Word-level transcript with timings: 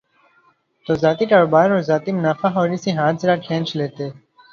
تو 0.85 0.91
ذاتی 0.95 1.25
کاروبار 1.25 1.67
اور 1.71 1.81
ذاتی 1.89 2.11
منافع 2.11 2.49
خوری 2.53 2.77
سے 2.83 2.91
ہاتھ 2.91 3.17
ذرا 3.21 3.35
کھینچ 3.45 3.67
لیتے۔ 3.79 4.05